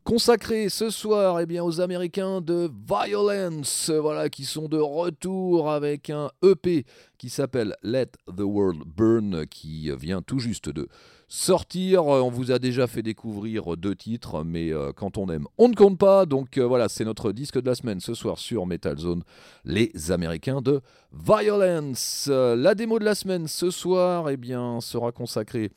Consacré 0.04 0.68
ce 0.68 0.90
soir 0.90 1.38
eh 1.38 1.46
bien, 1.46 1.62
aux 1.62 1.80
Américains 1.80 2.40
de 2.40 2.68
Violence, 2.88 3.88
voilà, 3.88 4.28
qui 4.28 4.44
sont 4.44 4.68
de 4.68 4.78
retour 4.78 5.70
avec 5.70 6.10
un 6.10 6.28
EP 6.42 6.84
qui 7.18 7.30
s'appelle 7.30 7.76
Let 7.84 8.10
the 8.26 8.40
World 8.40 8.82
Burn, 8.84 9.46
qui 9.46 9.92
vient 9.94 10.20
tout 10.20 10.40
juste 10.40 10.68
de 10.68 10.88
sortir. 11.28 12.04
On 12.06 12.30
vous 12.30 12.50
a 12.50 12.58
déjà 12.58 12.88
fait 12.88 13.04
découvrir 13.04 13.76
deux 13.76 13.94
titres, 13.94 14.42
mais 14.42 14.72
euh, 14.72 14.90
quand 14.92 15.18
on 15.18 15.28
aime, 15.28 15.46
on 15.56 15.68
ne 15.68 15.74
compte 15.76 15.98
pas. 15.98 16.26
Donc 16.26 16.58
euh, 16.58 16.66
voilà, 16.66 16.88
c'est 16.88 17.04
notre 17.04 17.30
disque 17.30 17.60
de 17.60 17.66
la 17.66 17.76
semaine 17.76 18.00
ce 18.00 18.14
soir 18.14 18.38
sur 18.38 18.66
Metal 18.66 18.98
Zone, 18.98 19.22
les 19.64 20.10
Américains 20.10 20.62
de 20.62 20.80
Violence. 21.12 22.28
La 22.28 22.74
démo 22.74 22.98
de 22.98 23.04
la 23.04 23.14
semaine 23.14 23.46
ce 23.46 23.70
soir 23.70 24.30
eh 24.30 24.36
bien, 24.36 24.80
sera 24.80 25.12
consacrée 25.12 25.70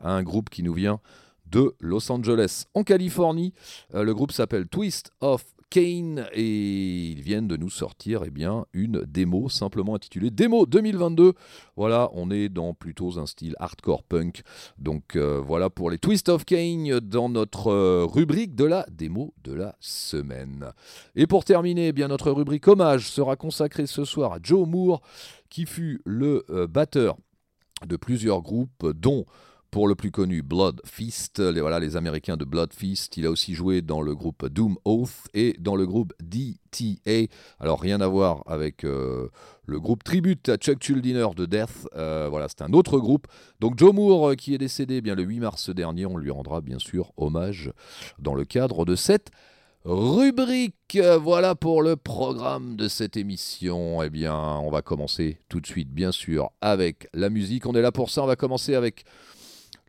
à 0.00 0.12
un 0.12 0.22
groupe 0.22 0.50
qui 0.50 0.62
nous 0.62 0.72
vient 0.74 1.00
de 1.52 1.74
Los 1.80 2.10
Angeles 2.10 2.64
en 2.74 2.82
Californie. 2.82 3.52
Euh, 3.94 4.02
le 4.02 4.14
groupe 4.14 4.32
s'appelle 4.32 4.66
Twist 4.66 5.12
of 5.20 5.44
Kane 5.68 6.26
et 6.32 7.10
ils 7.10 7.20
viennent 7.20 7.46
de 7.46 7.56
nous 7.56 7.70
sortir 7.70 8.22
eh 8.26 8.30
bien, 8.30 8.64
une 8.72 9.02
démo 9.06 9.48
simplement 9.48 9.94
intitulée 9.94 10.30
Démo 10.30 10.66
2022. 10.66 11.34
Voilà, 11.76 12.10
on 12.14 12.30
est 12.30 12.48
dans 12.48 12.72
plutôt 12.74 13.18
un 13.18 13.26
style 13.26 13.54
hardcore 13.58 14.02
punk. 14.02 14.42
Donc 14.78 15.14
euh, 15.14 15.42
voilà 15.46 15.68
pour 15.68 15.90
les 15.90 15.98
Twist 15.98 16.30
of 16.30 16.44
Kane 16.46 17.00
dans 17.00 17.28
notre 17.28 17.70
euh, 17.70 18.06
rubrique 18.06 18.54
de 18.54 18.64
la 18.64 18.86
démo 18.90 19.34
de 19.44 19.52
la 19.52 19.76
semaine. 19.78 20.72
Et 21.16 21.26
pour 21.26 21.44
terminer, 21.44 21.88
eh 21.88 21.92
bien, 21.92 22.08
notre 22.08 22.30
rubrique 22.30 22.66
hommage 22.66 23.08
sera 23.08 23.36
consacrée 23.36 23.86
ce 23.86 24.04
soir 24.04 24.32
à 24.32 24.38
Joe 24.42 24.66
Moore 24.66 25.02
qui 25.50 25.66
fut 25.66 26.00
le 26.06 26.46
batteur 26.66 27.18
de 27.86 27.96
plusieurs 27.96 28.40
groupes 28.40 28.90
dont 28.94 29.26
pour 29.72 29.88
le 29.88 29.94
plus 29.94 30.10
connu 30.10 30.42
Blood 30.42 30.82
Feast, 30.84 31.38
les, 31.38 31.62
voilà, 31.62 31.80
les 31.80 31.96
Américains 31.96 32.36
de 32.36 32.44
Blood 32.44 32.74
Feast. 32.74 33.16
Il 33.16 33.24
a 33.24 33.30
aussi 33.30 33.54
joué 33.54 33.80
dans 33.80 34.02
le 34.02 34.14
groupe 34.14 34.46
Doom 34.46 34.76
Oath 34.84 35.28
et 35.32 35.56
dans 35.58 35.76
le 35.76 35.86
groupe 35.86 36.12
DTA. 36.22 37.32
Alors 37.58 37.80
rien 37.80 38.02
à 38.02 38.06
voir 38.06 38.42
avec 38.46 38.84
euh, 38.84 39.28
le 39.64 39.80
groupe 39.80 40.04
tribute 40.04 40.50
à 40.50 40.58
Chuck 40.58 40.84
Schuldiner 40.84 41.26
de 41.34 41.46
Death. 41.46 41.88
Euh, 41.96 42.26
voilà, 42.28 42.48
c'est 42.48 42.60
un 42.60 42.74
autre 42.74 42.98
groupe. 42.98 43.26
Donc 43.60 43.78
Joe 43.78 43.94
Moore 43.94 44.32
euh, 44.32 44.34
qui 44.34 44.54
est 44.54 44.58
décédé 44.58 45.00
bien 45.00 45.14
le 45.14 45.22
8 45.22 45.40
mars 45.40 45.70
dernier, 45.70 46.04
on 46.04 46.18
lui 46.18 46.30
rendra 46.30 46.60
bien 46.60 46.78
sûr 46.78 47.10
hommage 47.16 47.72
dans 48.18 48.34
le 48.34 48.44
cadre 48.44 48.84
de 48.84 48.94
cette 48.94 49.30
rubrique. 49.86 50.98
Voilà 51.22 51.54
pour 51.54 51.80
le 51.80 51.96
programme 51.96 52.76
de 52.76 52.88
cette 52.88 53.16
émission. 53.16 54.02
Eh 54.02 54.10
bien, 54.10 54.36
on 54.36 54.70
va 54.70 54.82
commencer 54.82 55.38
tout 55.48 55.62
de 55.62 55.66
suite, 55.66 55.88
bien 55.88 56.12
sûr, 56.12 56.50
avec 56.60 57.08
la 57.14 57.30
musique. 57.30 57.64
On 57.64 57.72
est 57.72 57.80
là 57.80 57.90
pour 57.90 58.10
ça. 58.10 58.22
On 58.22 58.26
va 58.26 58.36
commencer 58.36 58.74
avec 58.74 59.06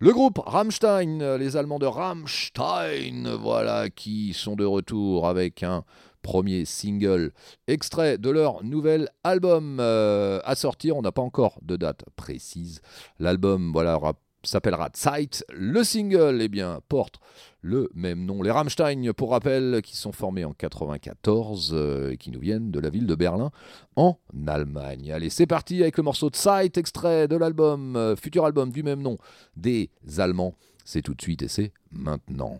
le 0.03 0.11
groupe 0.11 0.41
Rammstein, 0.45 1.21
euh, 1.21 1.37
les 1.37 1.55
Allemands 1.55 1.79
de 1.79 1.85
Rammstein, 1.85 3.37
voilà, 3.39 3.89
qui 3.89 4.33
sont 4.33 4.57
de 4.57 4.65
retour 4.65 5.29
avec 5.29 5.63
un 5.63 5.85
premier 6.21 6.65
single 6.65 7.31
extrait 7.67 8.17
de 8.17 8.29
leur 8.29 8.65
nouvel 8.65 9.07
album 9.23 9.77
euh, 9.79 10.41
à 10.43 10.55
sortir. 10.55 10.97
On 10.97 11.01
n'a 11.03 11.13
pas 11.13 11.21
encore 11.21 11.57
de 11.61 11.77
date 11.77 12.03
précise. 12.17 12.81
L'album, 13.17 13.71
voilà, 13.71 13.95
s'appellera 14.43 14.89
Zeit. 14.93 15.43
Le 15.49 15.83
single, 15.83 16.41
eh 16.41 16.47
bien, 16.47 16.79
porte 16.89 17.19
le 17.61 17.89
même 17.93 18.25
nom. 18.25 18.41
Les 18.41 18.51
Rammstein, 18.51 19.13
pour 19.13 19.31
rappel, 19.31 19.81
qui 19.83 19.95
sont 19.95 20.11
formés 20.11 20.45
en 20.45 20.53
94 20.53 21.71
euh, 21.73 22.11
et 22.11 22.17
qui 22.17 22.31
nous 22.31 22.39
viennent 22.39 22.71
de 22.71 22.79
la 22.79 22.89
ville 22.89 23.07
de 23.07 23.15
Berlin 23.15 23.51
en 23.95 24.17
Allemagne. 24.47 25.11
Allez, 25.11 25.29
c'est 25.29 25.47
parti 25.47 25.81
avec 25.81 25.97
le 25.97 26.03
morceau 26.03 26.29
de 26.29 26.35
Zeit, 26.35 26.77
extrait 26.77 27.27
de 27.27 27.35
l'album, 27.35 27.95
euh, 27.95 28.15
futur 28.15 28.45
album 28.45 28.71
du 28.71 28.83
même 28.83 29.01
nom 29.01 29.17
des 29.55 29.89
Allemands. 30.17 30.55
C'est 30.85 31.01
tout 31.01 31.13
de 31.13 31.21
suite 31.21 31.43
et 31.43 31.47
c'est 31.47 31.71
maintenant. 31.91 32.59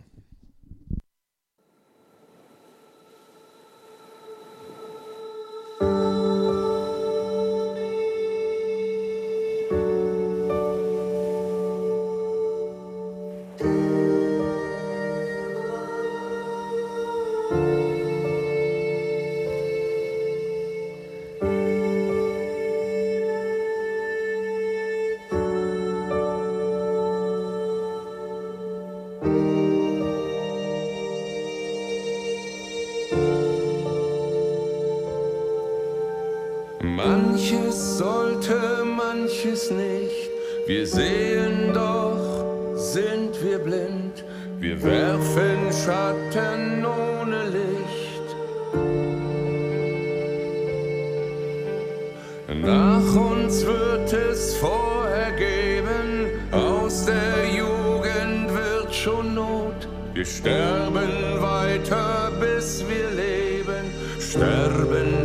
Wir 40.66 40.86
sehen 40.86 41.72
doch, 41.72 42.76
sind 42.76 43.32
wir 43.42 43.58
blind, 43.58 44.22
wir 44.58 44.82
werfen 44.82 45.72
Schatten 45.72 46.84
ohne 46.84 47.44
Licht. 47.48 48.26
Nach 52.62 53.14
uns 53.14 53.64
wird 53.64 54.12
es 54.12 54.54
vorher 54.56 55.32
geben, 55.32 56.28
aus 56.52 57.06
der 57.06 57.46
Jugend 57.48 58.54
wird 58.54 58.94
schon 58.94 59.34
Not. 59.34 59.88
Wir 60.12 60.26
sterben 60.26 61.40
weiter, 61.40 62.32
bis 62.38 62.84
wir 62.86 63.10
leben, 63.10 63.86
sterben 64.20 65.23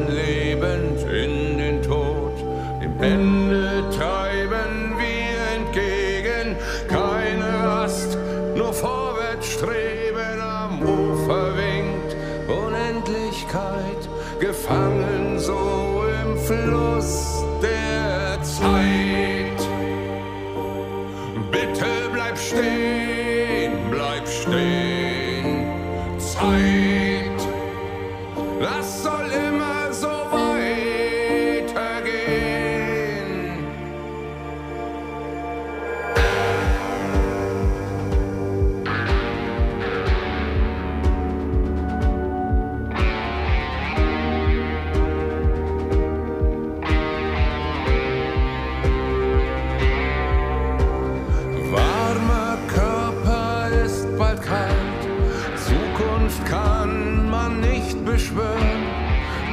beschwören, 58.12 58.84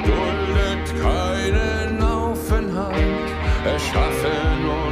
duldet 0.04 0.86
keinen 1.02 2.02
Aufenthalt, 2.02 3.28
erschaffen 3.64 4.60
und 4.64 4.85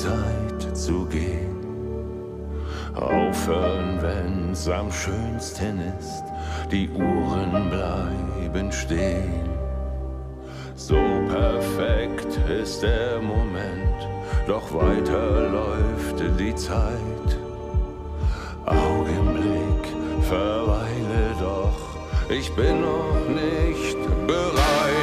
Zeit 0.00 0.76
zu 0.76 1.04
gehen. 1.06 1.56
Aufhören, 2.94 4.00
wenn's 4.00 4.66
am 4.66 4.90
schönsten 4.90 5.78
ist, 5.98 6.24
die 6.70 6.88
Uhren 6.88 7.68
bleiben 7.68 8.72
stehen. 8.72 9.48
So 10.74 10.96
perfekt 11.28 12.38
ist 12.48 12.82
der 12.82 13.20
Moment, 13.20 14.00
doch 14.46 14.72
weiter 14.72 15.50
läuft 15.50 16.18
die 16.38 16.54
Zeit. 16.54 17.30
Augenblick, 18.64 19.84
verweile 20.22 21.22
doch, 21.38 21.78
ich 22.30 22.50
bin 22.54 22.80
noch 22.80 23.28
nicht 23.28 23.98
bereit. 24.26 24.99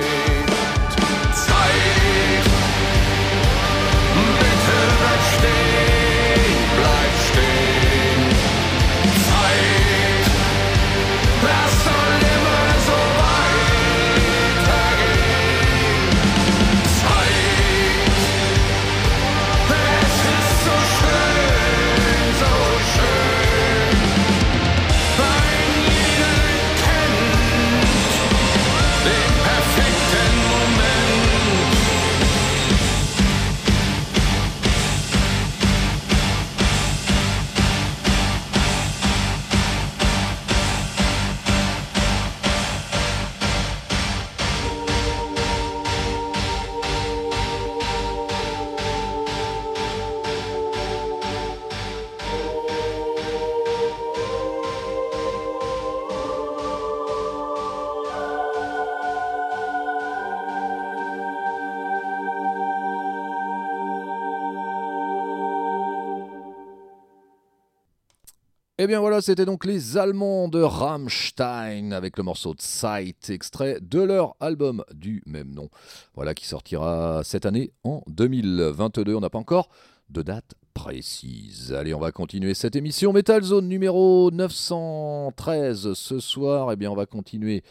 Eh 68.79 68.85
bien 68.85 68.99
voilà, 68.99 69.21
c'était 69.21 69.45
donc 69.45 69.65
les 69.65 69.97
Allemands 69.97 70.47
de 70.47 70.61
Rammstein 70.61 71.91
avec 71.93 72.15
le 72.15 72.21
morceau 72.21 72.53
Zeit, 72.59 73.27
extrait 73.29 73.79
de 73.81 73.99
leur 74.01 74.35
album 74.39 74.83
du 74.93 75.23
même 75.25 75.51
nom. 75.51 75.69
Voilà 76.13 76.35
qui 76.35 76.45
sortira 76.45 77.21
cette 77.23 77.47
année 77.47 77.71
en 77.83 78.03
2022. 78.05 79.15
On 79.15 79.19
n'a 79.19 79.31
pas 79.31 79.39
encore 79.39 79.69
de 80.11 80.21
date 80.21 80.53
précise. 80.75 81.73
Allez, 81.73 81.95
on 81.95 81.99
va 81.99 82.11
continuer 82.11 82.53
cette 82.53 82.75
émission 82.75 83.13
Metal 83.13 83.41
Zone 83.41 83.67
numéro 83.67 84.29
913 84.29 85.93
ce 85.93 86.19
soir. 86.19 86.71
Eh 86.71 86.75
bien, 86.75 86.91
on 86.91 86.95
va 86.95 87.07
continuer 87.07 87.63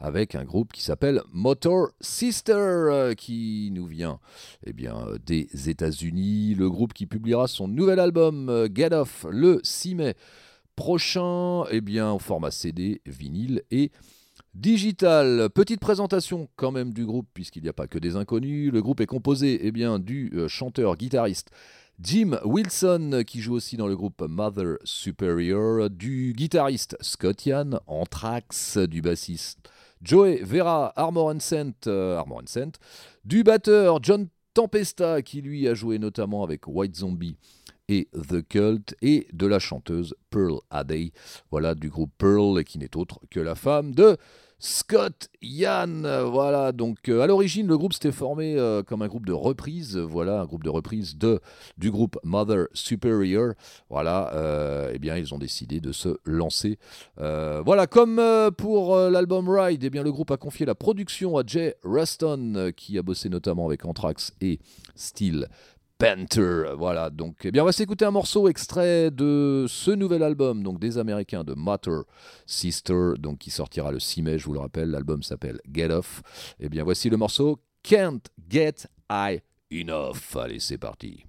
avec 0.00 0.34
un 0.34 0.44
groupe 0.44 0.72
qui 0.72 0.82
s'appelle 0.82 1.22
Motor 1.32 1.90
Sister, 2.00 2.54
euh, 2.54 3.14
qui 3.14 3.70
nous 3.72 3.86
vient 3.86 4.18
eh 4.66 4.72
bien, 4.72 4.96
euh, 5.06 5.18
des 5.24 5.48
États-Unis. 5.68 6.54
Le 6.54 6.70
groupe 6.70 6.94
qui 6.94 7.06
publiera 7.06 7.46
son 7.46 7.68
nouvel 7.68 8.00
album 8.00 8.48
euh, 8.48 8.66
Get 8.74 8.94
Off 8.94 9.26
le 9.30 9.60
6 9.62 9.94
mai 9.94 10.14
prochain, 10.74 11.64
eh 11.70 11.82
bien, 11.82 12.12
au 12.12 12.18
format 12.18 12.50
CD, 12.50 13.02
vinyle 13.04 13.62
et 13.70 13.92
digital. 14.54 15.50
Petite 15.50 15.80
présentation 15.80 16.48
quand 16.56 16.72
même 16.72 16.94
du 16.94 17.04
groupe, 17.04 17.28
puisqu'il 17.34 17.62
n'y 17.62 17.68
a 17.68 17.74
pas 17.74 17.86
que 17.86 17.98
des 17.98 18.16
inconnus. 18.16 18.72
Le 18.72 18.80
groupe 18.80 19.02
est 19.02 19.06
composé 19.06 19.60
eh 19.62 19.72
bien, 19.72 19.98
du 19.98 20.32
chanteur-guitariste 20.48 21.50
Jim 22.00 22.38
Wilson, 22.44 23.24
qui 23.26 23.42
joue 23.42 23.52
aussi 23.52 23.76
dans 23.76 23.86
le 23.86 23.94
groupe 23.94 24.22
Mother 24.26 24.78
Superior, 24.84 25.90
du 25.90 26.32
guitariste 26.34 26.96
Scott 27.02 27.44
Ian, 27.44 27.72
Anthrax, 27.86 28.78
du 28.78 29.02
bassiste 29.02 29.68
Joey 30.02 30.40
Vera 30.42 30.92
Armor 30.96 31.30
and 31.30 31.40
Scent, 31.40 31.86
euh, 31.86 32.16
Armor 32.16 32.42
Scent, 32.46 32.72
du 33.24 33.44
batteur 33.44 33.98
John 34.02 34.28
Tempesta, 34.54 35.22
qui 35.22 35.42
lui 35.42 35.68
a 35.68 35.74
joué 35.74 35.98
notamment 35.98 36.42
avec 36.42 36.66
White 36.66 36.96
Zombie 36.96 37.36
et 37.88 38.08
The 38.12 38.46
Cult, 38.46 38.94
et 39.02 39.26
de 39.32 39.46
la 39.46 39.58
chanteuse 39.58 40.14
Pearl 40.30 40.60
Adey, 40.70 41.12
voilà, 41.50 41.74
du 41.74 41.90
groupe 41.90 42.12
Pearl, 42.18 42.62
qui 42.64 42.78
n'est 42.78 42.96
autre 42.96 43.20
que 43.30 43.40
la 43.40 43.54
femme 43.54 43.94
de 43.94 44.16
Scott 44.60 45.30
Yann. 45.40 46.06
Voilà, 46.30 46.72
donc 46.72 47.08
euh, 47.08 47.22
à 47.22 47.26
l'origine, 47.26 47.66
le 47.66 47.78
groupe 47.78 47.94
s'était 47.94 48.12
formé 48.12 48.56
euh, 48.56 48.82
comme 48.82 49.00
un 49.00 49.08
groupe 49.08 49.24
de 49.24 49.32
reprise, 49.32 49.96
voilà, 49.96 50.42
un 50.42 50.44
groupe 50.44 50.62
de 50.62 50.68
reprise 50.68 51.16
de, 51.16 51.40
du 51.78 51.90
groupe 51.90 52.18
Mother 52.22 52.66
Superior. 52.74 53.54
Voilà, 53.88 54.30
euh, 54.34 54.92
eh 54.94 54.98
bien, 54.98 55.16
ils 55.16 55.34
ont 55.34 55.38
décidé 55.38 55.80
de 55.80 55.92
se 55.92 56.18
lancer. 56.24 56.78
Euh, 57.18 57.62
voilà, 57.64 57.86
comme 57.86 58.20
pour 58.58 58.96
l'album 58.96 59.48
Ride, 59.48 59.82
eh 59.82 59.90
bien, 59.90 60.02
le 60.02 60.12
groupe 60.12 60.30
a 60.30 60.36
confié 60.36 60.66
la 60.66 60.74
production 60.74 61.38
à 61.38 61.42
Jay 61.46 61.74
Ruston, 61.82 62.72
qui 62.76 62.98
a 62.98 63.02
bossé 63.02 63.30
notamment 63.30 63.64
avec 63.66 63.86
Anthrax 63.86 64.34
et 64.42 64.60
Steel 64.94 65.48
Panther. 66.00 66.72
Voilà, 66.78 67.10
donc 67.10 67.36
eh 67.44 67.50
bien, 67.50 67.62
on 67.62 67.66
va 67.66 67.72
s'écouter 67.72 68.06
un 68.06 68.10
morceau 68.10 68.48
extrait 68.48 69.10
de 69.10 69.66
ce 69.68 69.90
nouvel 69.90 70.22
album 70.22 70.62
donc 70.62 70.80
des 70.80 70.96
Américains 70.96 71.44
de 71.44 71.52
Matter 71.52 72.00
Sister, 72.46 73.12
donc 73.18 73.38
qui 73.38 73.50
sortira 73.50 73.92
le 73.92 74.00
6 74.00 74.22
mai, 74.22 74.38
je 74.38 74.46
vous 74.46 74.54
le 74.54 74.60
rappelle. 74.60 74.90
L'album 74.90 75.22
s'appelle 75.22 75.60
Get 75.70 75.90
Off. 75.90 76.22
Eh 76.58 76.70
bien, 76.70 76.84
voici 76.84 77.10
le 77.10 77.18
morceau 77.18 77.60
Can't 77.82 78.22
Get 78.48 78.86
High 79.10 79.42
Enough. 79.70 80.36
Allez, 80.36 80.58
c'est 80.58 80.78
parti. 80.78 81.26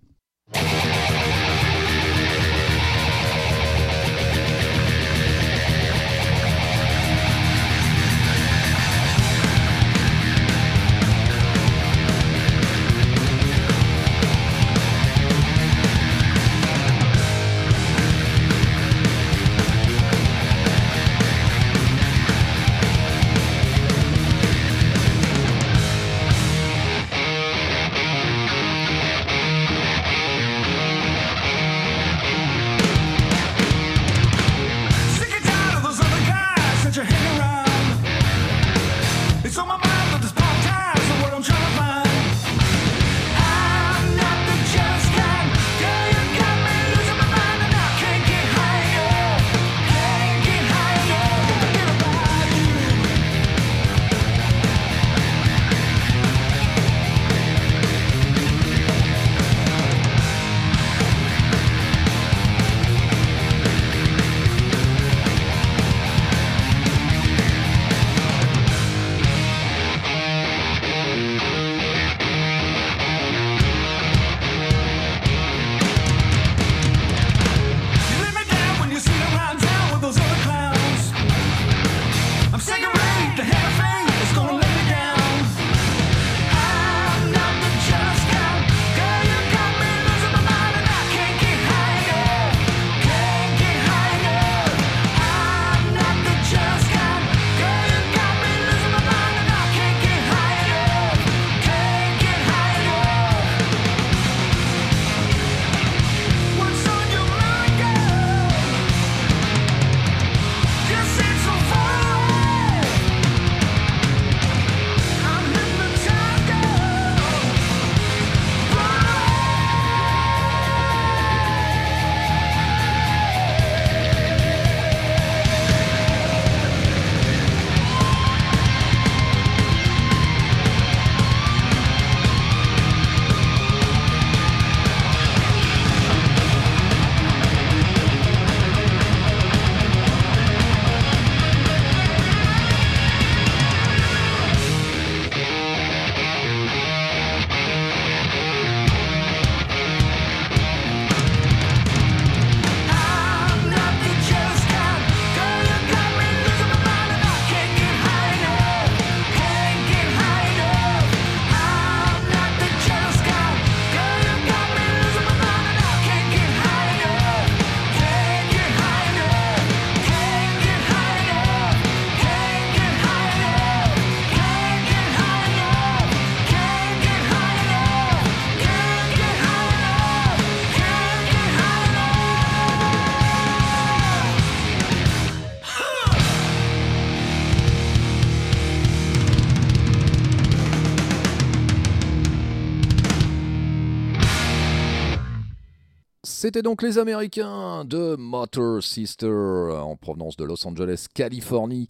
C'était 196.41 196.63
donc 196.63 196.81
les 196.81 196.97
Américains 196.97 197.85
de 197.85 198.15
Motor 198.15 198.81
Sister 198.81 199.27
en 199.27 199.95
provenance 199.95 200.37
de 200.37 200.43
Los 200.43 200.65
Angeles, 200.65 201.05
Californie. 201.13 201.87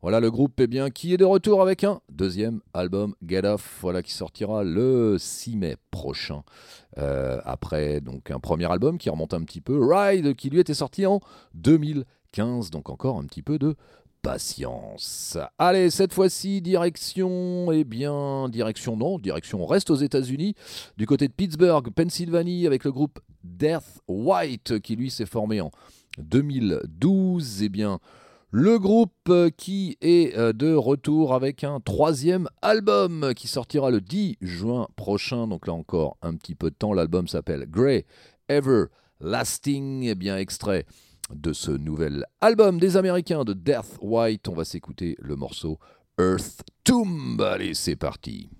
Voilà 0.00 0.18
le 0.18 0.28
groupe 0.28 0.60
qui 0.92 1.14
est 1.14 1.16
de 1.16 1.24
retour 1.24 1.62
avec 1.62 1.84
un 1.84 2.00
deuxième 2.10 2.62
album, 2.74 3.14
Get 3.24 3.46
Off, 3.46 3.78
voilà, 3.80 4.02
qui 4.02 4.12
sortira 4.12 4.64
le 4.64 5.18
6 5.20 5.56
mai 5.56 5.76
prochain. 5.92 6.42
Euh, 6.98 7.40
après 7.44 8.00
donc 8.00 8.32
un 8.32 8.40
premier 8.40 8.68
album 8.68 8.98
qui 8.98 9.08
remonte 9.08 9.34
un 9.34 9.44
petit 9.44 9.60
peu, 9.60 9.78
Ride, 9.80 10.34
qui 10.34 10.50
lui 10.50 10.58
était 10.58 10.74
sorti 10.74 11.06
en 11.06 11.20
2015, 11.54 12.70
donc 12.70 12.90
encore 12.90 13.18
un 13.18 13.24
petit 13.26 13.42
peu 13.42 13.56
de 13.56 13.76
patience. 14.20 15.38
Allez, 15.58 15.90
cette 15.90 16.12
fois-ci, 16.12 16.60
direction, 16.60 17.70
eh 17.70 17.84
bien, 17.84 18.48
direction 18.48 18.96
non, 18.96 19.20
direction, 19.20 19.62
on 19.62 19.66
reste 19.66 19.90
aux 19.90 19.96
États-Unis, 19.96 20.56
du 20.96 21.06
côté 21.06 21.28
de 21.28 21.32
Pittsburgh, 21.32 21.88
Pennsylvanie, 21.90 22.66
avec 22.66 22.82
le 22.82 22.90
groupe 22.90 23.20
Death 23.44 24.00
White, 24.08 24.80
qui 24.80 24.96
lui 24.96 25.10
s'est 25.10 25.26
formé 25.26 25.60
en 25.60 25.70
2012. 26.18 27.62
Eh 27.62 27.68
bien, 27.68 27.98
le 28.50 28.78
groupe 28.78 29.12
euh, 29.30 29.48
qui 29.48 29.96
est 30.02 30.36
euh, 30.36 30.52
de 30.52 30.74
retour 30.74 31.34
avec 31.34 31.64
un 31.64 31.80
troisième 31.80 32.48
album 32.60 33.32
qui 33.34 33.48
sortira 33.48 33.90
le 33.90 34.02
10 34.02 34.36
juin 34.42 34.88
prochain. 34.94 35.48
Donc 35.48 35.66
là 35.66 35.72
encore 35.72 36.18
un 36.20 36.34
petit 36.34 36.54
peu 36.54 36.70
de 36.70 36.74
temps. 36.74 36.92
L'album 36.92 37.28
s'appelle 37.28 37.66
Grey 37.66 38.04
Everlasting. 38.48 40.02
Eh 40.02 40.14
bien, 40.14 40.36
extrait 40.36 40.84
de 41.34 41.54
ce 41.54 41.70
nouvel 41.70 42.26
album 42.42 42.78
des 42.78 42.98
Américains 42.98 43.44
de 43.44 43.54
Death 43.54 43.98
White. 44.02 44.48
On 44.48 44.54
va 44.54 44.64
s'écouter 44.64 45.16
le 45.18 45.34
morceau 45.34 45.78
Earth 46.18 46.62
Tomb. 46.84 47.40
Allez, 47.40 47.72
c'est 47.72 47.96
parti. 47.96 48.50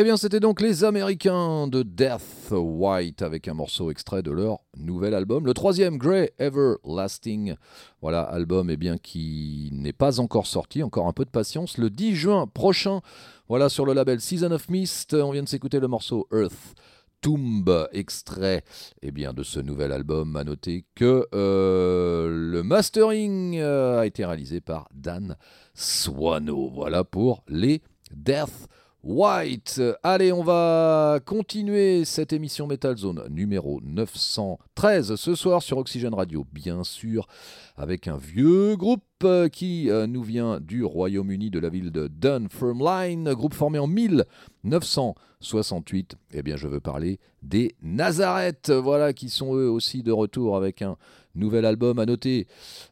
Eh 0.00 0.04
bien, 0.04 0.16
c'était 0.16 0.38
donc 0.38 0.60
les 0.60 0.84
Américains 0.84 1.66
de 1.66 1.82
Death 1.82 2.52
White 2.52 3.20
avec 3.20 3.48
un 3.48 3.54
morceau 3.54 3.90
extrait 3.90 4.22
de 4.22 4.30
leur 4.30 4.60
nouvel 4.76 5.12
album, 5.12 5.44
le 5.44 5.52
troisième 5.54 5.98
Grey 5.98 6.32
Everlasting. 6.38 7.56
Voilà, 8.00 8.20
album 8.20 8.70
eh 8.70 8.76
bien, 8.76 8.96
qui 8.96 9.70
n'est 9.72 9.92
pas 9.92 10.20
encore 10.20 10.46
sorti, 10.46 10.84
encore 10.84 11.08
un 11.08 11.12
peu 11.12 11.24
de 11.24 11.30
patience, 11.30 11.78
le 11.78 11.90
10 11.90 12.14
juin 12.14 12.46
prochain. 12.46 13.00
Voilà, 13.48 13.68
sur 13.68 13.84
le 13.86 13.92
label 13.92 14.20
Season 14.20 14.52
of 14.52 14.68
Mist, 14.68 15.14
on 15.14 15.32
vient 15.32 15.42
de 15.42 15.48
s'écouter 15.48 15.80
le 15.80 15.88
morceau 15.88 16.28
Earth. 16.32 16.76
Tomb, 17.20 17.88
extrait 17.90 18.62
eh 19.02 19.10
bien, 19.10 19.32
de 19.32 19.42
ce 19.42 19.58
nouvel 19.58 19.90
album. 19.90 20.36
À 20.36 20.44
noter 20.44 20.84
que 20.94 21.26
euh, 21.34 22.28
le 22.30 22.62
mastering 22.62 23.58
euh, 23.58 23.98
a 23.98 24.06
été 24.06 24.24
réalisé 24.24 24.60
par 24.60 24.88
Dan 24.94 25.36
Swano. 25.74 26.70
Voilà 26.72 27.02
pour 27.02 27.42
les 27.48 27.82
Death 28.12 28.68
White. 29.04 29.80
Allez, 30.02 30.32
on 30.32 30.42
va 30.42 31.20
continuer 31.24 32.04
cette 32.04 32.32
émission 32.32 32.66
Metal 32.66 32.96
Zone 32.96 33.28
numéro 33.30 33.80
913 33.84 35.14
ce 35.14 35.36
soir 35.36 35.62
sur 35.62 35.78
Oxygène 35.78 36.14
Radio, 36.14 36.44
bien 36.52 36.82
sûr, 36.82 37.28
avec 37.76 38.08
un 38.08 38.16
vieux 38.16 38.74
groupe 38.74 39.04
euh, 39.22 39.48
qui 39.48 39.88
euh, 39.88 40.08
nous 40.08 40.24
vient 40.24 40.58
du 40.58 40.82
Royaume-Uni, 40.82 41.50
de 41.50 41.60
la 41.60 41.68
ville 41.68 41.92
de 41.92 42.08
Dunfermline, 42.08 43.34
groupe 43.34 43.54
formé 43.54 43.78
en 43.78 43.86
1968. 43.86 46.16
Eh 46.32 46.42
bien, 46.42 46.56
je 46.56 46.66
veux 46.66 46.80
parler 46.80 47.20
des 47.42 47.76
Nazareth, 47.82 48.70
voilà, 48.70 49.12
qui 49.12 49.28
sont 49.28 49.54
eux 49.54 49.70
aussi 49.70 50.02
de 50.02 50.10
retour 50.10 50.56
avec 50.56 50.82
un 50.82 50.96
nouvel 51.34 51.64
album. 51.64 51.98
À 51.98 52.06
noter 52.06 52.46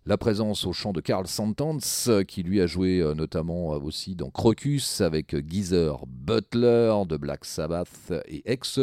la 0.05 0.17
présence 0.17 0.67
au 0.67 0.73
chant 0.73 0.93
de 0.93 1.01
Carl 1.01 1.27
Santance, 1.27 2.11
qui 2.29 2.43
lui 2.43 2.61
a 2.61 2.67
joué 2.67 3.01
euh, 3.01 3.15
notamment 3.15 3.75
euh, 3.75 3.79
aussi 3.79 4.15
dans 4.15 4.31
Crocus 4.31 5.01
avec 5.01 5.37
Geezer 5.49 6.05
Butler 6.07 6.95
de 7.09 7.17
Black 7.17 7.45
Sabbath 7.45 8.13
et 8.29 8.43
ex 8.51 8.81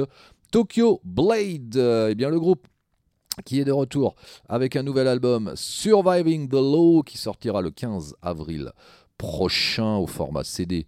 Tokyo 0.52 1.02
Blade. 1.04 1.78
Euh, 1.78 2.10
Eh 2.12 2.16
bien, 2.16 2.30
le 2.30 2.40
groupe 2.40 2.68
qui 3.46 3.60
est 3.60 3.66
de 3.66 3.72
retour 3.72 4.16
avec 4.48 4.76
un 4.76 4.84
nouvel 4.84 5.08
album 5.08 5.54
Surviving 5.56 6.50
the 6.50 6.54
Law 6.54 7.02
qui 7.04 7.18
sortira 7.18 7.62
le 7.62 7.72
15 7.72 8.16
avril 8.22 8.72
prochain 9.18 9.96
au 9.98 10.08
format 10.08 10.44
CD, 10.44 10.86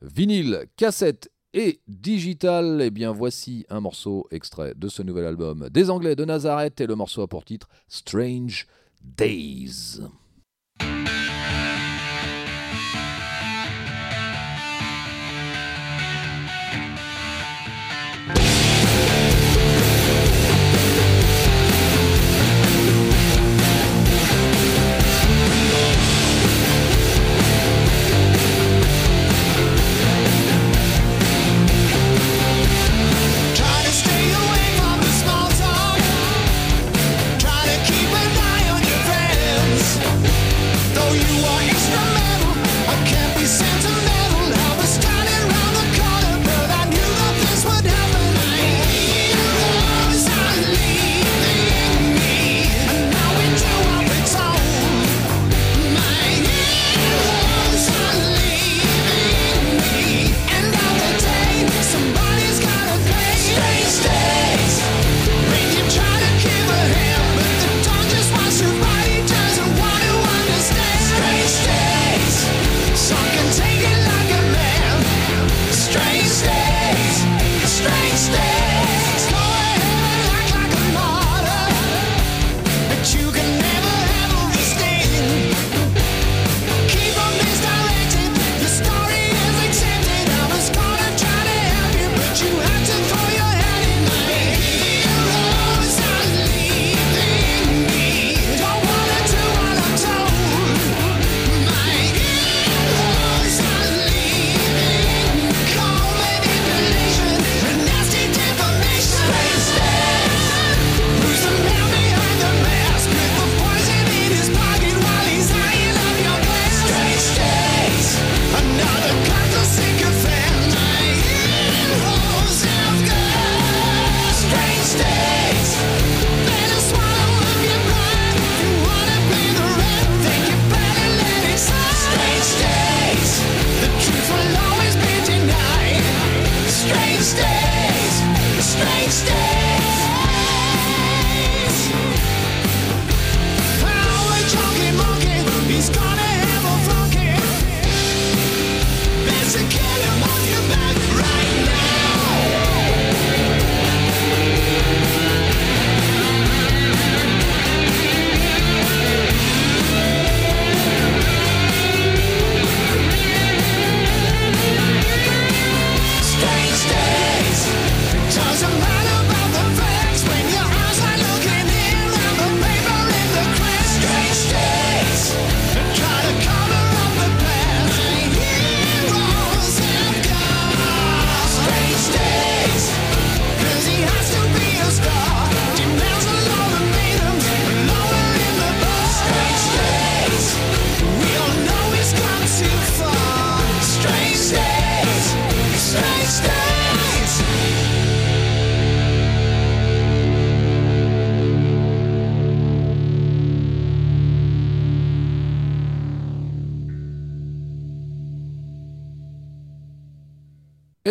vinyle, 0.00 0.66
cassette 0.76 1.31
et 1.54 1.80
digital. 1.88 2.80
Eh 2.82 2.90
bien, 2.90 3.12
voici 3.12 3.66
un 3.68 3.80
morceau 3.80 4.26
extrait 4.30 4.74
de 4.76 4.88
ce 4.88 5.02
nouvel 5.02 5.26
album 5.26 5.68
des 5.70 5.90
Anglais 5.90 6.16
de 6.16 6.24
Nazareth 6.24 6.80
et 6.80 6.86
le 6.86 6.94
morceau 6.94 7.22
a 7.22 7.28
pour 7.28 7.44
titre 7.44 7.68
Strange 7.88 8.66
Days. 9.02 10.00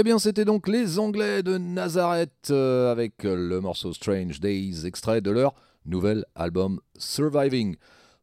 Eh 0.02 0.04
bien, 0.04 0.18
c'était 0.18 0.46
donc 0.46 0.68
les 0.68 0.98
Anglais 0.98 1.44
de 1.44 1.60
Nazareth 1.60 2.48
euh, 2.50 2.92
avec 2.92 3.22
le 3.22 3.60
morceau 3.62 3.94
Strange 3.94 4.40
Days, 4.40 4.88
extrait 4.88 5.22
de 5.22 5.30
leur 5.30 5.54
nouvel 5.86 6.26
album 6.34 6.80
Surviving 6.98 7.76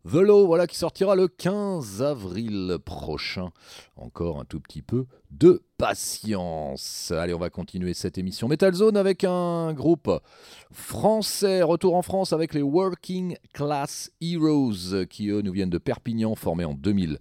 The 0.05 0.17
voilà 0.47 0.67
qui 0.67 0.77
sortira 0.77 1.15
le 1.15 1.29
15 1.29 2.03
avril 2.03 2.79
prochain. 2.85 3.51
Encore 3.95 4.41
un 4.41 4.45
tout 4.45 4.59
petit 4.59 4.83
peu 4.83 5.07
de 5.31 5.63
patience. 5.77 7.13
Allez, 7.13 7.33
on 7.33 7.39
va 7.39 7.49
continuer 7.49 7.95
cette 7.95 8.19
émission 8.19 8.49
Metal 8.49 8.75
Zone 8.75 8.97
avec 8.97 9.23
un 9.23 9.73
groupe 9.73 10.11
français. 10.73 11.63
Retour 11.63 11.95
en 11.95 12.03
France 12.03 12.33
avec 12.33 12.55
les 12.55 12.63
Working 12.63 13.37
Class 13.53 14.11
Heroes 14.21 15.07
qui 15.09 15.29
eux 15.29 15.43
nous 15.43 15.53
viennent 15.53 15.71
de 15.71 15.79
Perpignan, 15.79 16.35
formés 16.35 16.65
en 16.65 16.75
2000. 16.75 17.19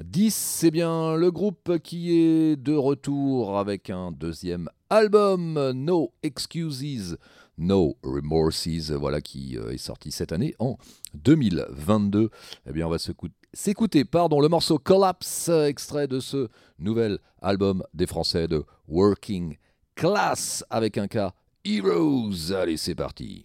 10, 0.00 0.34
c'est 0.34 0.70
bien 0.70 1.16
le 1.16 1.30
groupe 1.30 1.78
qui 1.82 2.16
est 2.18 2.56
de 2.56 2.74
retour 2.74 3.58
avec 3.58 3.90
un 3.90 4.10
deuxième 4.10 4.68
album, 4.88 5.72
No 5.74 6.12
Excuses, 6.22 7.18
No 7.58 7.96
Remorses, 8.02 8.90
voilà 8.92 9.20
qui 9.20 9.58
euh, 9.58 9.70
est 9.72 9.76
sorti 9.78 10.10
cette 10.10 10.32
année 10.32 10.54
en 10.58 10.78
2022. 11.14 12.30
Eh 12.66 12.72
bien, 12.72 12.86
on 12.86 12.90
va 12.90 12.96
s'écou- 12.98 13.28
s'écouter 13.52 14.06
pardon, 14.06 14.40
le 14.40 14.48
morceau 14.48 14.78
Collapse, 14.78 15.50
extrait 15.50 16.08
de 16.08 16.20
ce 16.20 16.48
nouvel 16.78 17.18
album 17.42 17.82
des 17.92 18.06
Français 18.06 18.48
de 18.48 18.64
Working 18.88 19.56
Class 19.94 20.64
avec 20.70 20.96
un 20.96 21.06
cas 21.06 21.34
Heroes. 21.66 22.50
Allez, 22.52 22.78
c'est 22.78 22.94
parti. 22.94 23.44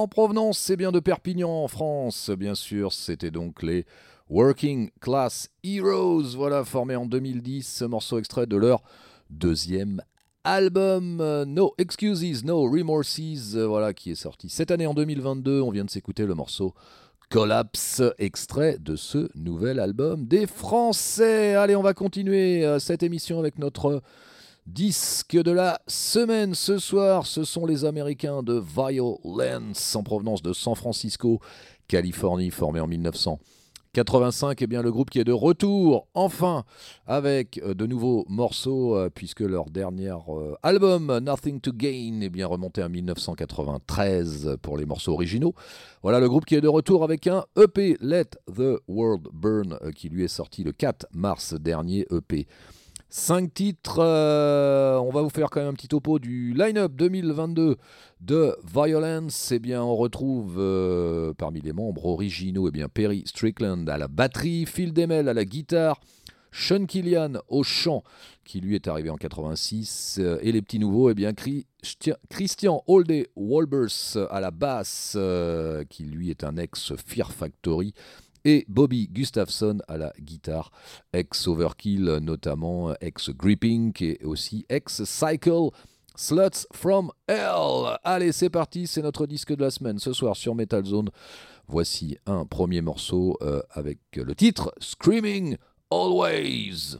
En 0.00 0.08
provenance, 0.08 0.56
c'est 0.56 0.78
bien 0.78 0.92
de 0.92 0.98
Perpignan 0.98 1.62
en 1.62 1.68
France, 1.68 2.30
bien 2.30 2.54
sûr. 2.54 2.90
C'était 2.94 3.30
donc 3.30 3.62
les 3.62 3.84
Working 4.30 4.88
Class 4.98 5.50
Heroes, 5.62 6.34
voilà, 6.36 6.64
formés 6.64 6.96
en 6.96 7.04
2010. 7.04 7.68
Ce 7.70 7.84
morceau 7.84 8.18
extrait 8.18 8.46
de 8.46 8.56
leur 8.56 8.82
deuxième 9.28 10.00
album 10.42 11.44
No 11.46 11.74
Excuses, 11.76 12.46
No 12.46 12.62
Remorses, 12.62 13.56
voilà, 13.56 13.92
qui 13.92 14.12
est 14.12 14.14
sorti 14.14 14.48
cette 14.48 14.70
année 14.70 14.86
en 14.86 14.94
2022. 14.94 15.60
On 15.60 15.70
vient 15.70 15.84
de 15.84 15.90
s'écouter 15.90 16.24
le 16.24 16.34
morceau 16.34 16.72
Collapse, 17.28 18.02
extrait 18.16 18.78
de 18.80 18.96
ce 18.96 19.28
nouvel 19.34 19.78
album 19.78 20.24
des 20.26 20.46
Français. 20.46 21.56
Allez, 21.56 21.76
on 21.76 21.82
va 21.82 21.92
continuer 21.92 22.64
euh, 22.64 22.78
cette 22.78 23.02
émission 23.02 23.38
avec 23.38 23.58
notre 23.58 24.00
disque 24.66 25.36
de 25.36 25.50
la 25.50 25.80
semaine. 25.86 26.54
Ce 26.54 26.78
soir, 26.78 27.26
ce 27.26 27.44
sont 27.44 27.66
les 27.66 27.84
Américains 27.84 28.42
de 28.42 28.60
Violence 28.60 29.96
en 29.96 30.02
provenance 30.02 30.42
de 30.42 30.52
San 30.52 30.74
Francisco, 30.74 31.40
Californie, 31.88 32.50
formé 32.50 32.80
en 32.80 32.86
1985. 32.86 34.62
Et 34.62 34.66
bien 34.66 34.82
le 34.82 34.92
groupe 34.92 35.10
qui 35.10 35.18
est 35.18 35.24
de 35.24 35.32
retour, 35.32 36.08
enfin, 36.14 36.64
avec 37.06 37.58
euh, 37.58 37.74
de 37.74 37.86
nouveaux 37.86 38.24
morceaux, 38.28 38.96
euh, 38.96 39.10
puisque 39.12 39.40
leur 39.40 39.70
dernier 39.70 40.14
euh, 40.28 40.54
album, 40.62 41.18
Nothing 41.18 41.60
to 41.60 41.72
Gain, 41.72 42.20
est 42.20 42.30
bien 42.30 42.46
remonté 42.46 42.82
en 42.82 42.88
1993 42.88 44.56
pour 44.62 44.76
les 44.76 44.86
morceaux 44.86 45.12
originaux. 45.12 45.54
Voilà 46.02 46.20
le 46.20 46.28
groupe 46.28 46.44
qui 46.44 46.54
est 46.54 46.60
de 46.60 46.68
retour 46.68 47.04
avec 47.04 47.26
un 47.26 47.44
EP, 47.56 47.96
Let 48.00 48.30
the 48.46 48.80
World 48.88 49.28
Burn, 49.32 49.78
qui 49.94 50.08
lui 50.08 50.24
est 50.24 50.28
sorti 50.28 50.64
le 50.64 50.72
4 50.72 51.06
mars 51.12 51.54
dernier, 51.54 52.06
EP. 52.10 52.46
Cinq 53.12 53.52
titres, 53.54 53.98
euh, 53.98 54.96
on 54.98 55.10
va 55.10 55.20
vous 55.22 55.30
faire 55.30 55.50
quand 55.50 55.58
même 55.58 55.70
un 55.70 55.74
petit 55.74 55.88
topo 55.88 56.20
du 56.20 56.54
line-up 56.54 56.92
2022 56.94 57.76
de 58.20 58.56
Violence. 58.72 59.50
Eh 59.50 59.76
on 59.76 59.96
retrouve 59.96 60.54
euh, 60.58 61.34
parmi 61.34 61.60
les 61.60 61.72
membres 61.72 62.06
originaux 62.06 62.70
eh 62.72 62.86
Perry 62.86 63.24
Strickland 63.26 63.88
à 63.88 63.98
la 63.98 64.06
batterie, 64.06 64.64
Phil 64.64 64.92
Demel 64.92 65.28
à 65.28 65.34
la 65.34 65.44
guitare, 65.44 66.00
Sean 66.52 66.86
Killian 66.86 67.32
au 67.48 67.64
chant, 67.64 68.04
qui 68.44 68.60
lui 68.60 68.76
est 68.76 68.86
arrivé 68.86 69.10
en 69.10 69.16
86, 69.16 70.18
euh, 70.20 70.38
et 70.40 70.52
les 70.52 70.62
petits 70.62 70.78
nouveaux, 70.78 71.10
eh 71.10 71.14
bien, 71.14 71.32
Christi- 71.32 72.14
Christian 72.28 72.84
Holde 72.86 73.26
Walbers 73.34 74.18
à 74.30 74.40
la 74.40 74.52
basse, 74.52 75.18
qui 75.88 76.04
lui 76.04 76.30
est 76.30 76.44
un 76.44 76.56
ex-Fear 76.56 77.32
Factory, 77.32 77.92
et 78.44 78.64
Bobby 78.68 79.08
Gustafson 79.08 79.78
à 79.88 79.98
la 79.98 80.12
guitare, 80.20 80.70
ex-Overkill 81.12 82.18
notamment, 82.22 82.94
ex-Gripping 83.00 83.92
et 84.00 84.24
aussi 84.24 84.66
ex-Cycle. 84.68 85.70
Sluts 86.16 86.66
from 86.74 87.10
Hell. 87.28 87.96
Allez, 88.04 88.32
c'est 88.32 88.50
parti, 88.50 88.86
c'est 88.86 89.00
notre 89.00 89.26
disque 89.26 89.54
de 89.54 89.62
la 89.62 89.70
semaine 89.70 89.98
ce 89.98 90.12
soir 90.12 90.36
sur 90.36 90.54
Metal 90.54 90.84
Zone. 90.84 91.08
Voici 91.66 92.18
un 92.26 92.44
premier 92.44 92.82
morceau 92.82 93.38
euh, 93.40 93.62
avec 93.70 94.00
le 94.14 94.34
titre 94.34 94.74
Screaming 94.80 95.56
Always. 95.90 96.98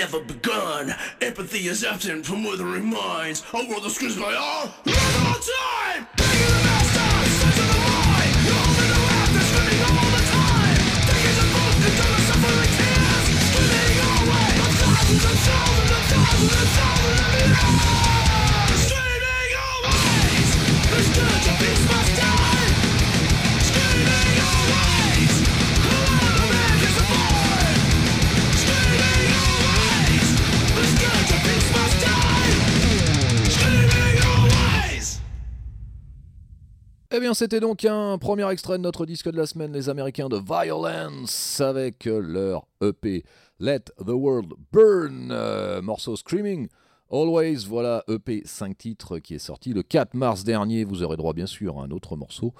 Never 0.00 0.20
begun. 0.20 0.94
Empathy 1.20 1.68
is 1.68 1.84
absent 1.84 2.24
from 2.24 2.42
withering 2.42 2.88
minds. 2.88 3.44
A 3.52 3.68
world 3.68 3.84
that 3.84 3.90
screams 3.90 4.16
by 4.16 4.32
all, 4.34 4.62
all 4.64 5.36
time! 5.36 6.06
Begging 6.16 6.48
the 6.48 6.60
master, 6.64 7.28
sense 7.36 7.58
of 7.60 7.68
the 7.68 7.78
mind. 7.84 8.32
You're 8.48 8.56
holding 8.64 8.92
around, 8.96 9.30
they're 9.36 9.48
screaming 9.52 9.82
all 9.84 10.10
the 10.16 10.24
time. 10.24 10.80
Taking 11.04 11.36
the 11.36 11.46
book, 11.52 11.74
the 11.84 11.90
dark 12.00 12.20
suffering 12.32 12.72
tears. 12.80 13.26
Screaming 13.44 14.00
away, 14.24 14.52
of 14.64 14.72
thousands 14.80 15.24
and 15.28 15.38
thousands 15.44 15.92
and 15.92 16.04
thousands 16.08 16.54
and 16.56 16.70
thousands 16.80 17.20
of 17.20 17.32
years. 17.36 18.09
C'était 37.34 37.60
donc 37.60 37.84
un 37.84 38.18
premier 38.18 38.50
extrait 38.50 38.78
de 38.78 38.82
notre 38.82 39.06
disque 39.06 39.30
de 39.30 39.36
la 39.36 39.46
semaine, 39.46 39.72
les 39.72 39.88
Américains 39.88 40.28
de 40.28 40.36
Violence, 40.38 41.60
avec 41.60 42.04
leur 42.06 42.66
EP 42.82 43.24
Let 43.58 43.84
the 43.98 44.10
World 44.10 44.52
Burn, 44.72 45.30
euh, 45.30 45.82
morceau 45.82 46.16
Screaming. 46.16 46.68
Always, 47.10 47.66
voilà, 47.66 48.04
EP 48.08 48.42
5 48.44 48.78
titres 48.78 49.18
qui 49.18 49.34
est 49.34 49.38
sorti 49.38 49.72
le 49.72 49.82
4 49.82 50.14
mars 50.14 50.44
dernier. 50.44 50.84
Vous 50.84 51.02
aurez 51.02 51.16
droit 51.16 51.32
bien 51.32 51.46
sûr 51.46 51.78
à 51.78 51.84
un 51.84 51.90
autre 51.90 52.16
morceau, 52.16 52.54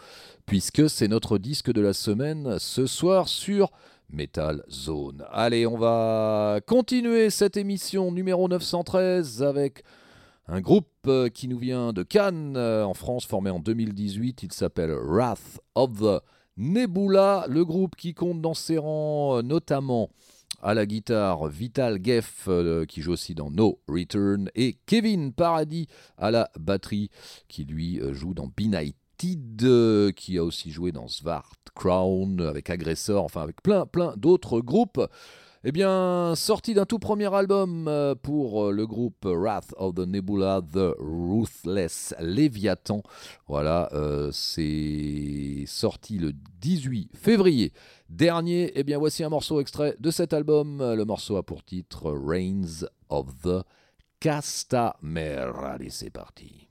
puisque 0.46 0.90
c'est 0.90 1.08
notre 1.08 1.38
disque 1.38 1.72
de 1.72 1.80
la 1.80 1.92
semaine 1.92 2.58
ce 2.58 2.86
soir 2.86 3.28
sur 3.28 3.70
Metal 4.10 4.64
Zone. 4.70 5.24
Allez, 5.30 5.66
on 5.66 5.78
va 5.78 6.60
continuer 6.66 7.30
cette 7.30 7.56
émission 7.56 8.10
numéro 8.12 8.48
913 8.48 9.42
avec 9.42 9.84
un 10.50 10.60
groupe 10.60 10.88
euh, 11.06 11.28
qui 11.28 11.46
nous 11.46 11.58
vient 11.58 11.92
de 11.92 12.02
Cannes, 12.02 12.56
euh, 12.56 12.84
en 12.84 12.94
France, 12.94 13.24
formé 13.24 13.50
en 13.50 13.60
2018. 13.60 14.42
Il 14.42 14.52
s'appelle 14.52 14.90
Wrath 14.90 15.60
of 15.76 16.00
the 16.00 16.22
Nebula. 16.56 17.46
Le 17.48 17.64
groupe 17.64 17.94
qui 17.94 18.14
compte 18.14 18.42
dans 18.42 18.54
ses 18.54 18.76
rangs 18.76 19.38
euh, 19.38 19.42
notamment 19.42 20.10
à 20.62 20.74
la 20.74 20.84
guitare 20.86 21.46
Vital 21.46 22.00
Geff, 22.02 22.46
qui 22.86 23.00
joue 23.00 23.12
aussi 23.12 23.34
dans 23.34 23.50
No 23.50 23.80
Return, 23.88 24.50
et 24.54 24.76
Kevin 24.84 25.32
Paradis 25.32 25.86
à 26.18 26.30
la 26.30 26.50
batterie, 26.58 27.08
qui 27.48 27.64
lui 27.64 27.98
joue 28.12 28.34
dans 28.34 28.46
Benighted, 28.54 29.00
euh, 29.62 30.12
qui 30.12 30.38
a 30.38 30.44
aussi 30.44 30.70
joué 30.70 30.92
dans 30.92 31.08
Svart 31.08 31.56
Crown, 31.74 32.40
avec 32.40 32.70
Aggressor, 32.70 33.24
enfin 33.24 33.42
avec 33.42 33.62
plein, 33.62 33.86
plein 33.86 34.14
d'autres 34.16 34.60
groupes. 34.60 35.00
Eh 35.62 35.72
bien, 35.72 36.34
sorti 36.36 36.72
d'un 36.72 36.86
tout 36.86 36.98
premier 36.98 37.34
album 37.34 37.86
euh, 37.86 38.14
pour 38.14 38.64
euh, 38.64 38.72
le 38.72 38.86
groupe 38.86 39.26
Wrath 39.26 39.74
of 39.76 39.94
the 39.94 40.06
Nebula, 40.06 40.62
The 40.62 40.94
Ruthless 40.98 42.14
Leviathan. 42.18 43.02
Voilà, 43.46 43.90
euh, 43.92 44.30
c'est 44.32 45.64
sorti 45.66 46.16
le 46.16 46.32
18 46.62 47.10
février 47.14 47.74
dernier. 48.08 48.72
Eh 48.74 48.84
bien, 48.84 48.96
voici 48.96 49.22
un 49.22 49.28
morceau 49.28 49.60
extrait 49.60 49.96
de 50.00 50.10
cet 50.10 50.32
album. 50.32 50.78
Le 50.78 51.04
morceau 51.04 51.36
a 51.36 51.42
pour 51.42 51.62
titre 51.62 52.10
Reigns 52.10 52.86
of 53.10 53.26
the 53.42 53.62
Castamere. 54.18 55.62
Allez, 55.62 55.90
c'est 55.90 56.08
parti. 56.08 56.68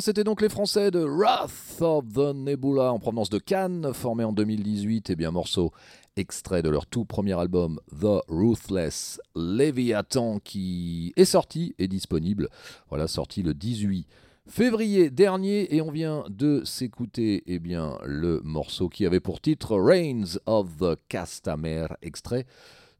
C'était 0.00 0.22
donc 0.22 0.42
les 0.42 0.50
Français 0.50 0.90
de 0.90 1.00
Wrath 1.00 1.80
of 1.80 2.04
the 2.12 2.34
Nebula 2.34 2.92
en 2.92 2.98
provenance 2.98 3.30
de 3.30 3.38
Cannes, 3.38 3.92
formé 3.94 4.22
en 4.22 4.32
2018. 4.32 5.08
Eh 5.08 5.16
bien, 5.16 5.30
morceau 5.30 5.72
extrait 6.16 6.62
de 6.62 6.68
leur 6.68 6.86
tout 6.86 7.06
premier 7.06 7.32
album 7.32 7.80
The 7.98 8.20
Ruthless 8.28 9.18
Leviathan 9.34 10.40
qui 10.40 11.14
est 11.16 11.24
sorti 11.24 11.74
et 11.78 11.88
disponible. 11.88 12.50
Voilà, 12.90 13.08
sorti 13.08 13.42
le 13.42 13.54
18 13.54 14.06
février 14.46 15.08
dernier 15.10 15.74
et 15.74 15.80
on 15.80 15.90
vient 15.90 16.24
de 16.28 16.62
s'écouter 16.64 17.42
eh 17.46 17.58
bien 17.58 17.98
le 18.04 18.40
morceau 18.44 18.90
qui 18.90 19.06
avait 19.06 19.20
pour 19.20 19.40
titre 19.40 19.78
Reigns 19.78 20.38
of 20.46 20.76
the 20.78 20.96
Castamere 21.08 21.96
extrait 22.02 22.46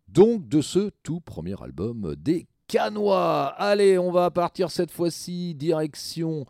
donc 0.09 0.49
de 0.49 0.61
ce 0.61 0.91
tout 1.03 1.21
premier 1.21 1.55
album 1.63 2.15
des 2.17 2.47
Canois. 2.69 3.47
Allez, 3.57 3.99
on 3.99 4.13
va 4.13 4.31
partir 4.31 4.71
cette 4.71 4.91
fois-ci 4.91 5.55
direction 5.55 6.45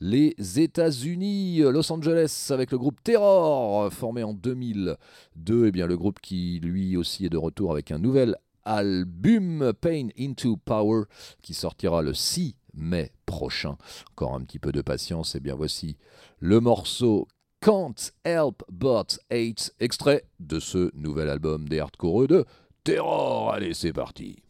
les 0.00 0.34
États-Unis, 0.58 1.60
Los 1.60 1.90
Angeles, 1.90 2.48
avec 2.50 2.72
le 2.72 2.78
groupe 2.78 3.02
Terror, 3.02 3.90
formé 3.92 4.22
en 4.22 4.34
2002. 4.34 5.66
Eh 5.66 5.72
bien, 5.72 5.86
le 5.86 5.96
groupe 5.96 6.20
qui 6.20 6.60
lui 6.62 6.96
aussi 6.96 7.24
est 7.24 7.30
de 7.30 7.38
retour 7.38 7.72
avec 7.72 7.90
un 7.90 7.98
nouvel 7.98 8.36
album, 8.64 9.72
Pain 9.80 10.08
into 10.18 10.56
Power, 10.56 11.04
qui 11.40 11.54
sortira 11.54 12.02
le 12.02 12.14
6 12.14 12.54
mai 12.74 13.12
prochain. 13.26 13.76
Encore 14.10 14.34
un 14.34 14.42
petit 14.42 14.58
peu 14.58 14.72
de 14.72 14.82
patience. 14.82 15.34
Eh 15.36 15.40
bien, 15.40 15.54
voici 15.54 15.96
le 16.38 16.60
morceau 16.60 17.28
Can't 17.60 18.12
Help 18.24 18.64
But 18.70 19.20
Hate, 19.30 19.72
extrait 19.80 20.24
de 20.40 20.58
ce 20.58 20.90
nouvel 20.94 21.28
album 21.28 21.68
des 21.68 21.78
hardcore 21.78 22.26
de 22.26 22.44
Terror. 22.84 23.52
Allez, 23.52 23.72
c'est 23.72 23.92
parti. 23.92 24.42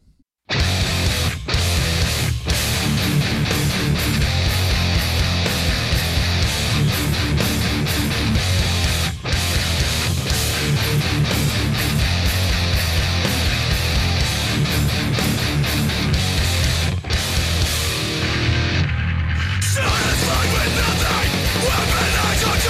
Eh 22.65 22.69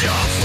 bien, 0.00 0.41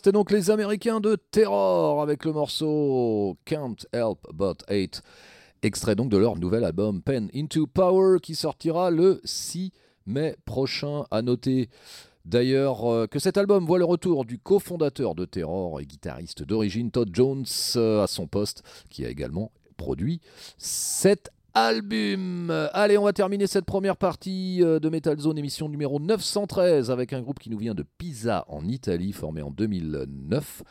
c'était 0.00 0.12
donc 0.12 0.30
les 0.30 0.50
Américains 0.50 0.98
de 0.98 1.14
Terror 1.14 2.00
avec 2.00 2.24
le 2.24 2.32
morceau 2.32 3.36
Can't 3.44 3.76
Help 3.92 4.20
But 4.32 4.62
Hate, 4.66 5.02
extrait 5.60 5.94
donc 5.94 6.08
de 6.08 6.16
leur 6.16 6.36
nouvel 6.36 6.64
album 6.64 7.02
Pen 7.02 7.28
Into 7.34 7.66
Power 7.66 8.16
qui 8.22 8.34
sortira 8.34 8.90
le 8.90 9.20
6 9.24 9.72
mai 10.06 10.36
prochain. 10.46 11.04
À 11.10 11.20
noter 11.20 11.68
d'ailleurs 12.24 12.90
euh, 12.90 13.06
que 13.08 13.18
cet 13.18 13.36
album 13.36 13.66
voit 13.66 13.78
le 13.78 13.84
retour 13.84 14.24
du 14.24 14.38
cofondateur 14.38 15.14
de 15.14 15.26
Terror 15.26 15.82
et 15.82 15.84
guitariste 15.84 16.44
d'origine 16.44 16.90
Todd 16.90 17.10
Jones 17.12 17.44
euh, 17.76 18.02
à 18.02 18.06
son 18.06 18.26
poste, 18.26 18.62
qui 18.88 19.04
a 19.04 19.10
également 19.10 19.52
produit 19.76 20.22
cet 20.56 21.28
album. 21.54 22.50
Allez, 22.72 22.98
on 22.98 23.04
va 23.04 23.12
terminer 23.12 23.46
cette 23.46 23.64
première 23.64 23.96
partie 23.96 24.62
euh, 24.62 24.78
de 24.78 24.88
Metal 24.88 25.18
Zone 25.18 25.38
émission 25.38 25.68
numéro 25.68 25.98
913 25.98 26.90
avec 26.90 27.12
un 27.12 27.20
groupe 27.20 27.38
qui 27.38 27.50
nous 27.50 27.58
vient 27.58 27.74
de 27.74 27.84
Pisa 27.98 28.44
en 28.48 28.66
Italie, 28.66 29.12
formé 29.12 29.42
en 29.42 29.50
2009. 29.50 30.62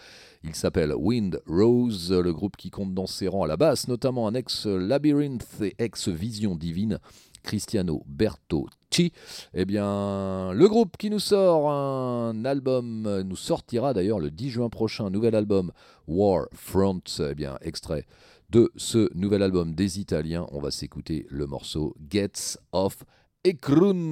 Il 0.44 0.56
s'appelle 0.56 0.94
Wind 0.96 1.42
Rose, 1.48 2.12
le 2.12 2.34
groupe 2.34 2.58
qui 2.58 2.70
compte 2.70 2.94
dans 2.94 3.08
ses 3.08 3.28
rangs 3.28 3.44
à 3.44 3.48
la 3.48 3.58
basse, 3.58 3.88
notamment 3.88 4.28
un 4.28 4.34
ex-Labyrinth 4.34 5.62
et 5.62 5.76
ex-Vision 5.80 6.56
Divine, 6.56 7.00
Cristiano 7.44 8.04
Bertocci. 8.08 9.12
Eh 9.54 9.66
bien, 9.66 10.54
le 10.54 10.68
groupe 10.68 10.98
qui 10.98 11.10
nous 11.10 11.20
sort 11.20 11.70
un 11.70 12.46
album, 12.46 13.22
nous 13.24 13.36
sortira 13.36 13.94
d'ailleurs 13.94 14.20
le 14.20 14.32
10 14.32 14.50
juin 14.50 14.70
prochain, 14.70 15.06
un 15.06 15.10
nouvel 15.10 15.36
album, 15.36 15.72
War 16.08 16.48
Front, 16.54 17.02
eh 17.20 17.36
bien, 17.36 17.58
extrait 17.62 18.06
de 18.50 18.72
ce 18.76 19.10
nouvel 19.16 19.43
album 19.43 19.74
des 19.76 20.00
Italiens. 20.00 20.47
On 20.52 20.60
va 20.60 20.72
s'écouter 20.72 21.26
le 21.30 21.45
morceau 21.45 21.95
Gets 22.10 22.58
Off. 22.72 23.04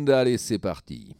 Allez, 0.07 0.37
c'est 0.37 0.59
parti. 0.59 1.15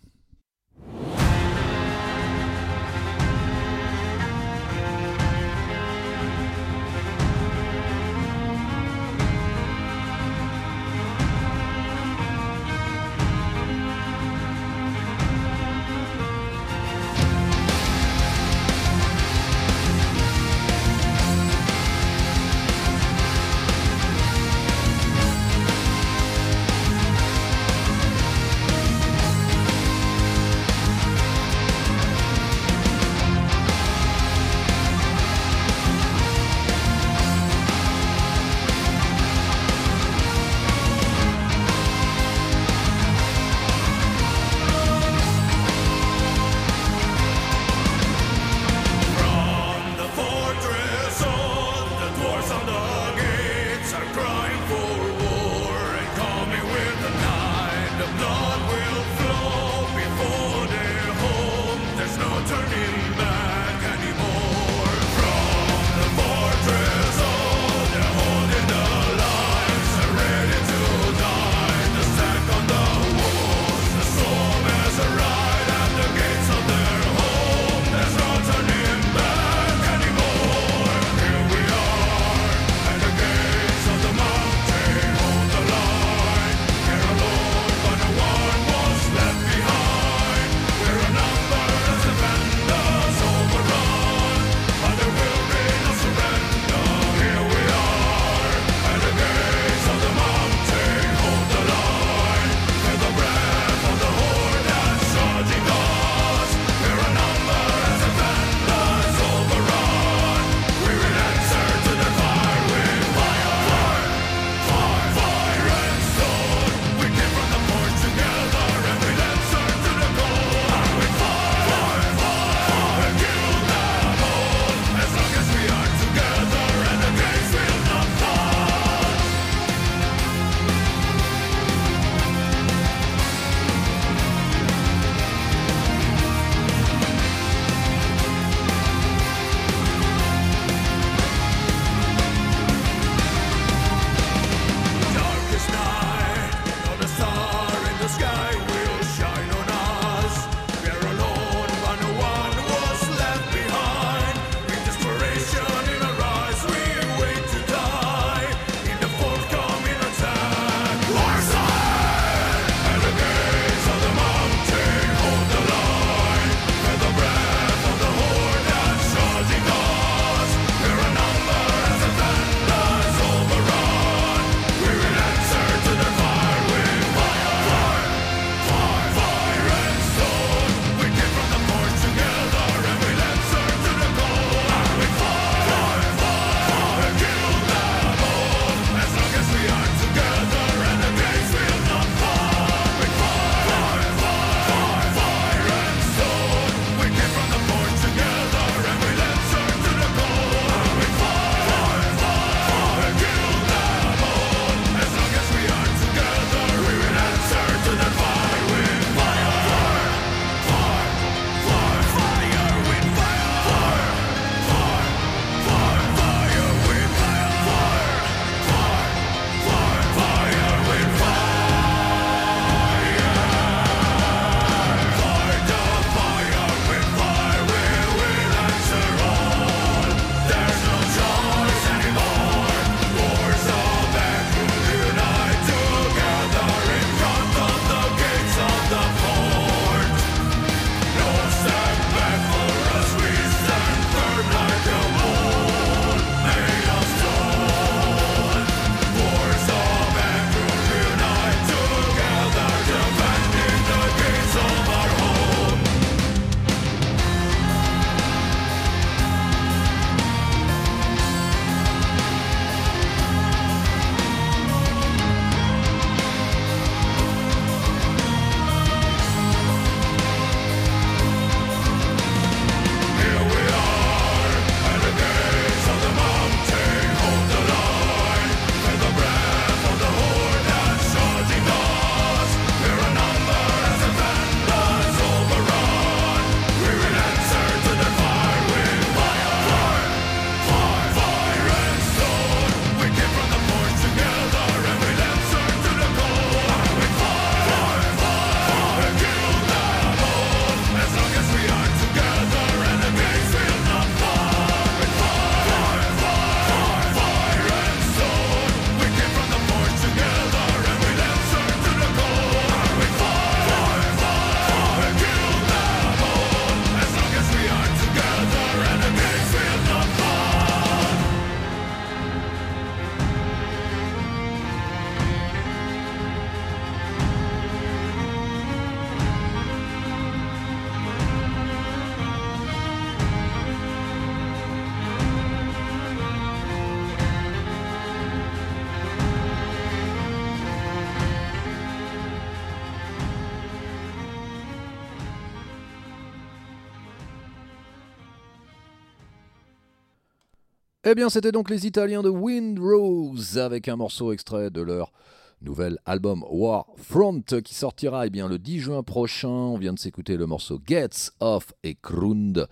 Eh 351.09 351.15
bien, 351.15 351.29
c'était 351.29 351.53
donc 351.53 351.69
les 351.69 351.87
Italiens 351.87 352.21
de 352.21 352.27
Windrose 352.27 353.57
avec 353.57 353.87
un 353.87 353.95
morceau 353.95 354.33
extrait 354.33 354.69
de 354.69 354.81
leur 354.81 355.13
nouvel 355.61 355.99
album 356.05 356.43
War 356.49 356.85
Front 356.97 357.43
qui 357.63 357.75
sortira 357.75 358.27
eh 358.27 358.29
bien, 358.29 358.49
le 358.49 358.59
10 358.59 358.79
juin 358.79 359.03
prochain. 359.03 359.47
On 359.47 359.77
vient 359.77 359.93
de 359.93 359.99
s'écouter 359.99 360.35
le 360.35 360.47
morceau 360.47 360.81
Gets 360.85 361.31
Off 361.39 361.71
et 361.83 361.95
Krund, 361.95 362.67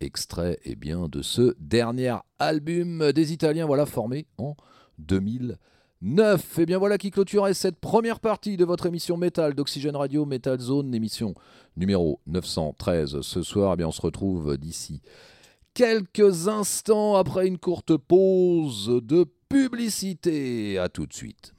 extrait 0.00 0.58
eh 0.64 0.74
bien, 0.74 1.06
de 1.08 1.22
ce 1.22 1.54
dernier 1.60 2.16
album 2.40 3.12
des 3.12 3.32
Italiens 3.32 3.66
voilà, 3.66 3.86
formé 3.86 4.26
en 4.36 4.56
2009. 4.98 6.58
Et 6.58 6.66
bien 6.66 6.78
voilà 6.78 6.98
qui 6.98 7.12
clôturait 7.12 7.54
cette 7.54 7.78
première 7.78 8.18
partie 8.18 8.56
de 8.56 8.64
votre 8.64 8.86
émission 8.86 9.16
Metal 9.16 9.54
d'Oxygène 9.54 9.94
Radio 9.94 10.24
Metal 10.24 10.58
Zone, 10.58 10.92
émission 10.92 11.36
numéro 11.76 12.18
913. 12.26 13.20
Ce 13.20 13.42
soir, 13.44 13.74
eh 13.74 13.76
bien, 13.76 13.86
on 13.86 13.92
se 13.92 14.02
retrouve 14.02 14.56
d'ici 14.56 15.02
quelques 15.76 16.48
instants 16.48 17.16
après 17.16 17.46
une 17.46 17.58
courte 17.58 17.98
pause 17.98 19.02
de 19.04 19.26
publicité. 19.50 20.78
À 20.78 20.88
tout 20.88 21.04
de 21.06 21.12
suite. 21.12 21.52